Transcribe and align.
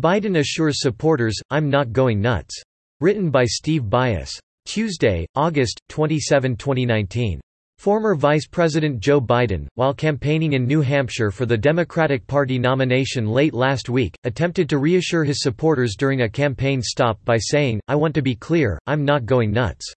Biden 0.00 0.38
assures 0.38 0.80
supporters, 0.80 1.38
I'm 1.50 1.68
not 1.68 1.92
going 1.92 2.20
nuts. 2.20 2.62
Written 3.00 3.30
by 3.30 3.44
Steve 3.44 3.82
Byas. 3.82 4.30
Tuesday, 4.64 5.26
August 5.34 5.80
27, 5.90 6.56
2019. 6.56 7.40
Former 7.78 8.14
Vice 8.14 8.46
President 8.46 9.00
Joe 9.00 9.20
Biden, 9.20 9.66
while 9.74 9.92
campaigning 9.92 10.54
in 10.54 10.66
New 10.66 10.80
Hampshire 10.80 11.30
for 11.30 11.46
the 11.46 11.56
Democratic 11.56 12.26
Party 12.26 12.58
nomination 12.58 13.26
late 13.26 13.54
last 13.54 13.88
week, 13.88 14.14
attempted 14.24 14.68
to 14.68 14.78
reassure 14.78 15.24
his 15.24 15.42
supporters 15.42 15.96
during 15.96 16.22
a 16.22 16.28
campaign 16.28 16.80
stop 16.82 17.18
by 17.24 17.36
saying, 17.38 17.80
I 17.88 17.94
want 17.94 18.14
to 18.14 18.22
be 18.22 18.34
clear, 18.34 18.78
I'm 18.86 19.04
not 19.04 19.26
going 19.26 19.50
nuts. 19.50 19.92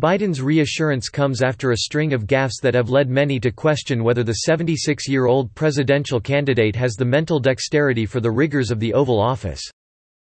Biden's 0.00 0.40
reassurance 0.40 1.10
comes 1.10 1.42
after 1.42 1.72
a 1.72 1.76
string 1.76 2.14
of 2.14 2.26
gaffes 2.26 2.62
that 2.62 2.72
have 2.72 2.88
led 2.88 3.10
many 3.10 3.38
to 3.40 3.50
question 3.50 4.02
whether 4.02 4.22
the 4.22 4.46
76-year-old 4.48 5.54
presidential 5.54 6.18
candidate 6.18 6.74
has 6.74 6.94
the 6.94 7.04
mental 7.04 7.38
dexterity 7.38 8.06
for 8.06 8.18
the 8.18 8.30
rigors 8.30 8.70
of 8.70 8.80
the 8.80 8.94
Oval 8.94 9.20
Office. 9.20 9.60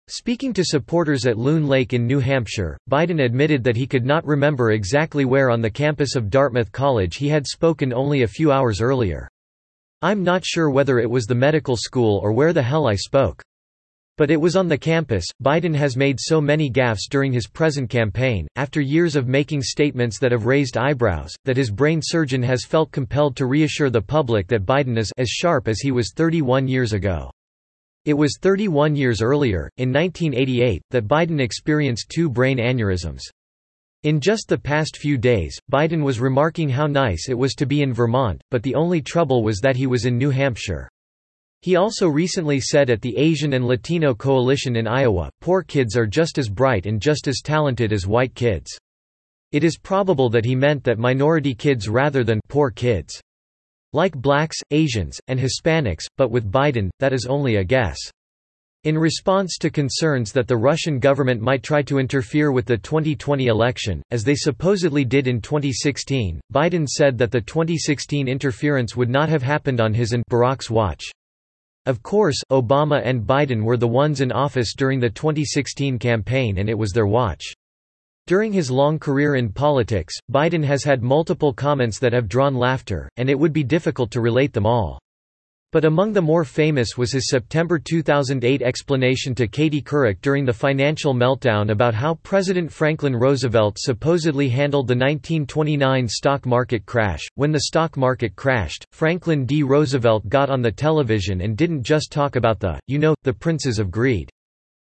Speaking 0.07 0.53
to 0.53 0.63
supporters 0.63 1.25
at 1.25 1.39
Loon 1.39 1.67
Lake 1.67 1.95
in 1.95 2.07
New 2.07 2.19
Hampshire, 2.19 2.77
Biden 2.91 3.25
admitted 3.25 3.65
that 3.65 3.77
he 3.77 3.87
could 3.87 4.05
not 4.05 4.27
remember 4.27 4.73
exactly 4.73 5.25
where 5.25 5.49
on 5.49 5.63
the 5.63 5.71
campus 5.71 6.15
of 6.15 6.29
Dartmouth 6.29 6.71
College 6.71 7.17
he 7.17 7.31
had 7.31 7.47
spoken 7.47 7.91
only 7.95 8.21
a 8.21 8.29
few 8.29 8.53
hours 8.53 8.83
earlier. 8.83 9.31
I'm 10.03 10.23
not 10.23 10.45
sure 10.45 10.69
whether 10.69 10.99
it 10.99 11.09
was 11.09 11.25
the 11.25 11.35
medical 11.35 11.79
school 11.79 12.21
or 12.23 12.33
where 12.33 12.53
the 12.53 12.63
hell 12.63 12.87
I 12.87 12.97
spoke. 12.97 13.43
But 14.17 14.31
it 14.31 14.41
was 14.41 14.55
on 14.55 14.69
the 14.69 14.79
campus. 14.79 15.25
Biden 15.43 15.75
has 15.75 15.97
made 15.97 16.19
so 16.21 16.41
many 16.41 16.71
gaffes 16.71 17.09
during 17.11 17.33
his 17.33 17.49
present 17.49 17.91
campaign, 17.91 18.47
after 18.55 18.81
years 18.81 19.17
of 19.17 19.27
making 19.27 19.63
statements 19.63 20.21
that 20.21 20.31
have 20.31 20.47
raised 20.47 20.77
eyebrows, 20.77 21.35
that 21.45 21.57
his 21.57 21.73
brain 21.73 22.01
surgeon 22.03 22.43
has 22.43 22.65
felt 22.65 22.93
compelled 22.93 23.35
to 23.37 23.47
reassure 23.47 23.91
the 23.91 24.01
public 24.01 24.47
that 24.47 24.65
Biden 24.65 24.97
is 24.97 25.13
as 25.19 25.29
sharp 25.29 25.67
as 25.67 25.81
he 25.81 25.91
was 25.91 26.13
31 26.15 26.69
years 26.69 26.93
ago. 26.93 27.31
It 28.05 28.15
was 28.15 28.39
31 28.41 28.95
years 28.95 29.21
earlier, 29.21 29.69
in 29.79 29.93
1988, 29.93 30.83
that 30.91 31.09
Biden 31.09 31.41
experienced 31.41 32.13
two 32.15 32.29
brain 32.29 32.59
aneurysms. 32.59 33.23
In 34.05 34.21
just 34.21 34.49
the 34.49 34.59
past 34.59 34.99
few 34.99 35.17
days, 35.17 35.59
Biden 35.73 36.05
was 36.05 36.21
remarking 36.21 36.69
how 36.69 36.87
nice 36.87 37.31
it 37.31 37.39
was 37.39 37.55
to 37.55 37.65
be 37.65 37.81
in 37.81 37.95
Vermont, 37.95 38.43
but 38.51 38.63
the 38.63 38.75
only 38.75 39.01
trouble 39.01 39.43
was 39.43 39.61
that 39.61 39.77
he 39.77 39.87
was 39.87 40.05
in 40.05 40.19
New 40.19 40.29
Hampshire. 40.29 40.89
He 41.65 41.77
also 41.77 42.09
recently 42.09 42.61
said 42.61 42.91
at 42.91 43.01
the 43.01 43.17
Asian 43.17 43.55
and 43.55 43.65
Latino 43.67 44.15
Coalition 44.15 44.77
in 44.77 44.87
Iowa, 44.87 45.31
poor 45.41 45.63
kids 45.63 45.97
are 45.97 46.05
just 46.05 46.37
as 46.37 46.51
bright 46.51 46.85
and 46.85 47.01
just 47.01 47.27
as 47.27 47.41
talented 47.43 47.91
as 47.91 48.07
white 48.07 48.35
kids. 48.35 48.71
It 49.51 49.65
is 49.65 49.79
probable 49.79 50.29
that 50.29 50.45
he 50.45 50.55
meant 50.55 50.85
that 50.85 50.99
minority 50.99 51.55
kids 51.55 51.89
rather 51.89 52.23
than 52.23 52.39
poor 52.51 52.71
kids. 52.71 53.19
Like 53.95 54.15
blacks, 54.15 54.59
Asians, 54.73 55.19
and 55.29 55.41
Hispanics, 55.41 56.05
but 56.19 56.31
with 56.31 56.53
Biden, 56.53 56.91
that 56.99 57.15
is 57.15 57.25
only 57.25 57.57
a 57.57 57.65
guess. 57.65 57.97
In 58.83 58.99
response 58.99 59.57
to 59.57 59.71
concerns 59.71 60.33
that 60.33 60.47
the 60.47 60.59
Russian 60.59 60.99
government 60.99 61.41
might 61.41 61.63
try 61.63 61.81
to 61.85 61.99
interfere 61.99 62.53
with 62.53 62.67
the 62.67 62.77
2020 62.77 63.47
election, 63.47 64.03
as 64.11 64.23
they 64.23 64.35
supposedly 64.35 65.07
did 65.07 65.27
in 65.27 65.41
2016, 65.41 66.43
Biden 66.53 66.87
said 66.87 67.17
that 67.17 67.31
the 67.31 67.41
2016 67.41 68.29
interference 68.29 68.95
would 68.95 69.09
not 69.09 69.31
have 69.31 69.43
happened 69.43 69.81
on 69.81 69.95
his 69.95 70.13
and 70.13 70.23
Barack's 70.31 70.71
watch. 70.71 71.11
Of 71.87 72.03
course, 72.03 72.41
Obama 72.51 73.03
and 73.05 73.27
Biden 73.27 73.63
were 73.63 73.77
the 73.77 73.87
ones 73.87 74.21
in 74.21 74.33
office 74.33 74.75
during 74.75 75.01
the 75.01 75.11
2016 75.11 75.99
campaign 75.99 76.59
and 76.59 76.71
it 76.71 76.79
was 76.79 76.93
their 76.93 77.07
watch. 77.07 77.53
During 78.27 78.55
his 78.55 78.71
long 78.71 78.99
career 78.99 79.35
in 79.35 79.53
politics, 79.53 80.15
Biden 80.33 80.65
has 80.65 80.83
had 80.83 81.03
multiple 81.03 81.53
comments 81.53 81.99
that 81.99 82.15
have 82.15 82.27
drawn 82.27 82.55
laughter, 82.55 83.11
and 83.19 83.29
it 83.29 83.39
would 83.39 83.53
be 83.53 83.63
difficult 83.63 84.11
to 84.13 84.23
relate 84.23 84.55
them 84.55 84.65
all. 84.65 84.99
But 85.75 85.85
among 85.85 86.13
the 86.13 86.23
more 86.23 86.45
famous 86.45 86.97
was 86.97 87.11
his 87.11 87.29
September 87.29 87.81
2008 87.81 88.63
explanation 88.63 89.35
to 89.35 89.49
Katie 89.49 89.83
Couric 89.83 90.21
during 90.21 90.45
the 90.45 90.53
financial 90.53 91.13
meltdown 91.13 91.73
about 91.73 91.95
how 91.95 92.15
President 92.23 92.71
Franklin 92.71 93.17
Roosevelt 93.17 93.77
supposedly 93.81 94.49
handled 94.49 94.87
the 94.87 94.95
1929 94.95 96.07
stock 96.07 96.47
market 96.47 96.87
crash. 96.87 97.23
When 97.35 97.51
the 97.51 97.63
stock 97.63 97.97
market 97.97 98.37
crashed, 98.37 98.87
Franklin 98.93 99.47
D. 99.47 99.65
Roosevelt 99.65 100.29
got 100.29 100.49
on 100.49 100.63
the 100.63 100.71
television 100.71 101.41
and 101.41 101.57
didn't 101.57 101.83
just 101.83 102.13
talk 102.13 102.37
about 102.37 102.61
the, 102.61 102.79
you 102.87 103.01
know, 103.01 103.17
the 103.25 103.35
princes 103.35 103.81
of 103.81 103.91
greed. 103.91 104.31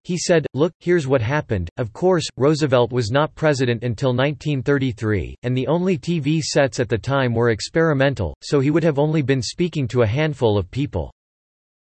He 0.05 0.19
said, 0.19 0.47
look, 0.53 0.73
here's 0.81 1.07
what 1.07 1.23
happened. 1.23 1.71
Of 1.79 1.95
course, 1.95 2.25
Roosevelt 2.37 2.93
was 2.93 3.11
not 3.11 3.35
president 3.35 3.83
until 3.83 4.11
1933, 4.11 5.37
and 5.43 5.57
the 5.57 5.67
only 5.67 5.97
TV 5.97 6.41
sets 6.41 6.79
at 6.79 6.91
the 6.91 6.99
time 6.99 7.35
were 7.35 7.51
experimental, 7.51 8.37
so 8.43 8.61
he 8.61 8.71
would 8.71 8.85
have 8.85 8.99
only 8.99 9.23
been 9.23 9.41
speaking 9.41 9.89
to 9.89 10.03
a 10.03 10.07
handful 10.07 10.59
of 10.59 10.71
people. 10.71 11.11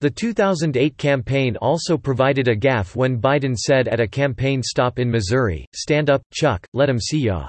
The 0.03 0.11
2008 0.11 0.99
campaign 0.99 1.57
also 1.57 1.97
provided 1.97 2.49
a 2.49 2.57
gaffe 2.57 2.95
when 2.95 3.21
Biden 3.21 3.57
said 3.57 3.89
at 3.89 4.01
a 4.01 4.09
campaign 4.09 4.63
stop 4.63 4.99
in 4.99 5.11
Missouri, 5.11 5.67
stand 5.75 6.11
up, 6.11 6.23
Chuck, 6.33 6.67
let 6.75 6.89
'em 6.91 7.01
see 7.01 7.21
ya. 7.21 7.49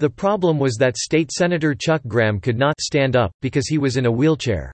The 0.00 0.10
problem 0.10 0.60
was 0.60 0.76
that 0.76 0.96
state 0.96 1.32
senator 1.32 1.74
Chuck 1.74 2.02
Graham 2.06 2.38
could 2.38 2.56
not 2.56 2.80
stand 2.80 3.16
up, 3.16 3.32
because 3.42 3.66
he 3.66 3.78
was 3.78 3.96
in 3.96 4.06
a 4.06 4.12
wheelchair. 4.12 4.72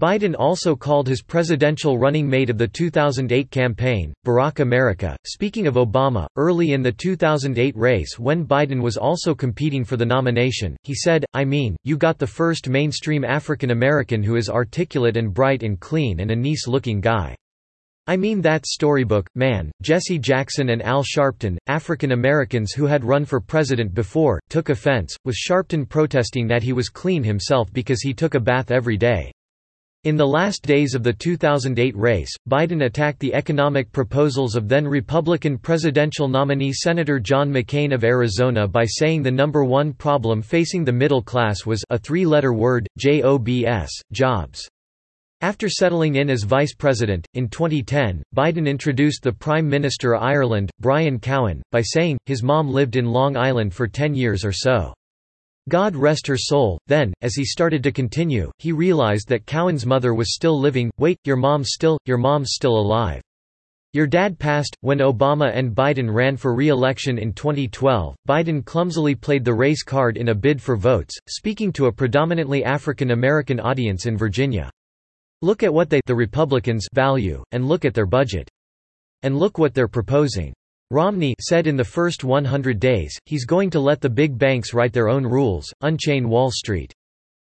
Biden 0.00 0.34
also 0.38 0.74
called 0.74 1.06
his 1.06 1.20
presidential 1.20 1.98
running 1.98 2.26
mate 2.26 2.48
of 2.48 2.56
the 2.56 2.66
2008 2.66 3.50
campaign, 3.50 4.14
Barack 4.24 4.60
America. 4.60 5.14
Speaking 5.26 5.66
of 5.66 5.74
Obama, 5.74 6.26
early 6.36 6.72
in 6.72 6.80
the 6.80 6.90
2008 6.90 7.76
race 7.76 8.18
when 8.18 8.46
Biden 8.46 8.80
was 8.80 8.96
also 8.96 9.34
competing 9.34 9.84
for 9.84 9.98
the 9.98 10.06
nomination, 10.06 10.74
he 10.84 10.94
said, 10.94 11.26
I 11.34 11.44
mean, 11.44 11.76
you 11.84 11.98
got 11.98 12.16
the 12.16 12.26
first 12.26 12.66
mainstream 12.66 13.26
African 13.26 13.72
American 13.72 14.22
who 14.22 14.36
is 14.36 14.48
articulate 14.48 15.18
and 15.18 15.34
bright 15.34 15.62
and 15.62 15.78
clean 15.78 16.20
and 16.20 16.30
a 16.30 16.36
nice 16.36 16.66
looking 16.66 17.02
guy. 17.02 17.36
I 18.06 18.16
mean 18.16 18.40
that 18.40 18.64
storybook, 18.64 19.28
man. 19.34 19.70
Jesse 19.82 20.18
Jackson 20.18 20.70
and 20.70 20.80
Al 20.80 21.04
Sharpton, 21.04 21.58
African 21.66 22.12
Americans 22.12 22.72
who 22.72 22.86
had 22.86 23.04
run 23.04 23.26
for 23.26 23.38
president 23.38 23.92
before, 23.92 24.40
took 24.48 24.70
offense, 24.70 25.14
with 25.26 25.36
Sharpton 25.36 25.86
protesting 25.86 26.48
that 26.48 26.62
he 26.62 26.72
was 26.72 26.88
clean 26.88 27.22
himself 27.22 27.70
because 27.74 28.00
he 28.00 28.14
took 28.14 28.34
a 28.34 28.40
bath 28.40 28.70
every 28.70 28.96
day. 28.96 29.30
In 30.04 30.16
the 30.16 30.26
last 30.26 30.62
days 30.62 30.94
of 30.94 31.02
the 31.02 31.12
2008 31.12 31.94
race, 31.94 32.34
Biden 32.48 32.86
attacked 32.86 33.20
the 33.20 33.34
economic 33.34 33.92
proposals 33.92 34.56
of 34.56 34.66
then 34.66 34.88
Republican 34.88 35.58
presidential 35.58 36.26
nominee 36.26 36.72
Senator 36.72 37.20
John 37.20 37.52
McCain 37.52 37.92
of 37.92 38.02
Arizona 38.02 38.66
by 38.66 38.86
saying 38.86 39.22
the 39.22 39.30
number 39.30 39.62
one 39.62 39.92
problem 39.92 40.40
facing 40.40 40.86
the 40.86 40.92
middle 40.92 41.20
class 41.20 41.66
was 41.66 41.84
a 41.90 41.98
three-letter 41.98 42.54
word, 42.54 42.88
J-O-B-S, 42.96 43.90
jobs. 44.10 44.66
After 45.42 45.68
settling 45.68 46.14
in 46.14 46.30
as 46.30 46.44
vice 46.44 46.72
president, 46.72 47.26
in 47.34 47.50
2010, 47.50 48.22
Biden 48.34 48.66
introduced 48.66 49.22
the 49.22 49.32
Prime 49.32 49.68
Minister 49.68 50.14
of 50.14 50.22
Ireland, 50.22 50.70
Brian 50.80 51.18
Cowen, 51.18 51.62
by 51.72 51.82
saying, 51.82 52.16
his 52.24 52.42
mom 52.42 52.70
lived 52.70 52.96
in 52.96 53.04
Long 53.04 53.36
Island 53.36 53.74
for 53.74 53.86
10 53.86 54.14
years 54.14 54.46
or 54.46 54.52
so. 54.52 54.94
God 55.68 55.94
rest 55.94 56.26
her 56.26 56.36
soul. 56.36 56.78
Then, 56.86 57.12
as 57.22 57.34
he 57.34 57.44
started 57.44 57.82
to 57.82 57.92
continue, 57.92 58.50
he 58.58 58.72
realized 58.72 59.28
that 59.28 59.46
Cowen's 59.46 59.86
mother 59.86 60.14
was 60.14 60.34
still 60.34 60.58
living. 60.58 60.90
Wait, 60.98 61.18
your 61.24 61.36
mom's 61.36 61.70
still, 61.72 61.98
your 62.06 62.18
mom's 62.18 62.52
still 62.52 62.76
alive. 62.76 63.22
Your 63.92 64.06
dad 64.06 64.38
passed. 64.38 64.76
When 64.82 64.98
Obama 64.98 65.50
and 65.52 65.74
Biden 65.74 66.12
ran 66.12 66.36
for 66.36 66.54
re-election 66.54 67.18
in 67.18 67.32
2012, 67.32 68.14
Biden 68.28 68.64
clumsily 68.64 69.16
played 69.16 69.44
the 69.44 69.52
race 69.52 69.82
card 69.82 70.16
in 70.16 70.28
a 70.28 70.34
bid 70.34 70.62
for 70.62 70.76
votes, 70.76 71.18
speaking 71.28 71.72
to 71.72 71.86
a 71.86 71.92
predominantly 71.92 72.64
African 72.64 73.10
American 73.10 73.58
audience 73.58 74.06
in 74.06 74.16
Virginia. 74.16 74.70
Look 75.42 75.64
at 75.64 75.74
what 75.74 75.90
they 75.90 76.00
the 76.06 76.14
Republicans 76.14 76.86
value, 76.92 77.42
and 77.50 77.66
look 77.66 77.84
at 77.84 77.92
their 77.92 78.06
budget. 78.06 78.48
And 79.24 79.36
look 79.36 79.58
what 79.58 79.74
they're 79.74 79.88
proposing. 79.88 80.52
Romney 80.92 81.36
said 81.40 81.68
in 81.68 81.76
the 81.76 81.84
first 81.84 82.24
100 82.24 82.80
days, 82.80 83.16
he's 83.24 83.44
going 83.44 83.70
to 83.70 83.78
let 83.78 84.00
the 84.00 84.10
big 84.10 84.36
banks 84.36 84.74
write 84.74 84.92
their 84.92 85.08
own 85.08 85.24
rules, 85.24 85.72
unchain 85.82 86.28
Wall 86.28 86.50
Street. 86.50 86.92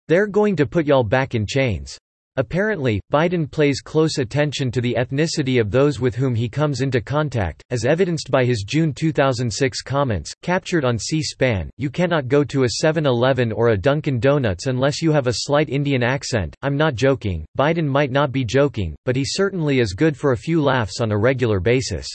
They're 0.10 0.28
going 0.28 0.58
to 0.58 0.66
put 0.66 0.86
y'all 0.86 1.06
back 1.06 1.34
in 1.34 1.46
chains. 1.46 1.98
Apparently, 2.36 3.00
Biden 3.12 3.50
plays 3.50 3.80
close 3.80 4.18
attention 4.18 4.70
to 4.72 4.82
the 4.82 4.96
ethnicity 4.98 5.62
of 5.62 5.72
those 5.72 6.02
with 6.02 6.14
whom 6.16 6.36
he 6.36 6.50
comes 6.50 6.82
into 6.82 7.00
contact, 7.00 7.64
as 7.70 7.86
evidenced 7.86 8.32
by 8.32 8.44
his 8.44 8.64
June 8.68 8.94
2006 8.94 9.82
comments, 9.82 10.34
captured 10.42 10.84
on 10.84 10.98
C-SPAN, 10.98 11.70
you 11.78 11.90
cannot 11.90 12.28
go 12.28 12.44
to 12.44 12.64
a 12.64 12.84
7-Eleven 12.84 13.54
or 13.54 13.70
a 13.70 13.78
Dunkin' 13.78 14.20
Donuts 14.20 14.68
unless 14.68 15.02
you 15.02 15.14
have 15.14 15.28
a 15.28 15.34
slight 15.44 15.70
Indian 15.70 16.04
accent. 16.04 16.54
I'm 16.62 16.76
not 16.76 16.96
joking, 16.96 17.46
Biden 17.58 17.86
might 17.86 18.12
not 18.12 18.34
be 18.34 18.44
joking, 18.44 18.94
but 19.06 19.16
he 19.16 19.24
certainly 19.26 19.80
is 19.80 19.94
good 19.94 20.18
for 20.18 20.34
a 20.34 20.38
few 20.38 20.62
laughs 20.62 21.00
on 21.00 21.12
a 21.14 21.18
regular 21.18 21.62
basis. 21.62 22.08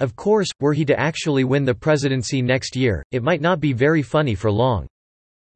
Of 0.00 0.16
course, 0.16 0.48
were 0.60 0.72
he 0.72 0.86
to 0.86 0.98
actually 0.98 1.44
win 1.44 1.66
the 1.66 1.74
presidency 1.74 2.40
next 2.40 2.74
year, 2.74 3.04
it 3.12 3.22
might 3.22 3.42
not 3.42 3.60
be 3.60 3.74
very 3.74 4.02
funny 4.02 4.34
for 4.34 4.50
long. 4.50 4.86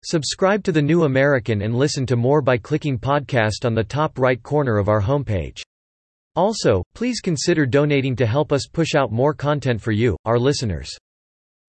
Subscribe 0.04 0.62
to 0.64 0.72
The 0.72 0.82
New 0.82 1.04
American 1.04 1.62
and 1.62 1.74
listen 1.74 2.04
to 2.04 2.16
more 2.16 2.42
by 2.42 2.58
clicking 2.58 2.98
podcast 2.98 3.64
on 3.64 3.74
the 3.74 3.82
top 3.82 4.18
right 4.18 4.42
corner 4.42 4.76
of 4.76 4.90
our 4.90 5.00
homepage. 5.00 5.62
Also, 6.36 6.82
please 6.94 7.20
consider 7.20 7.64
donating 7.64 8.14
to 8.16 8.26
help 8.26 8.52
us 8.52 8.66
push 8.70 8.94
out 8.94 9.10
more 9.10 9.32
content 9.32 9.80
for 9.80 9.92
you, 9.92 10.14
our 10.26 10.38
listeners. 10.38 10.94